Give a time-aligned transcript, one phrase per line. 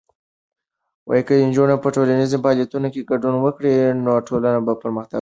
[1.27, 3.73] که نجونې په ټولنیزو فعالیتونو کې ګډون وکړي،
[4.03, 5.09] نو ټولنه پرمختګ کوي.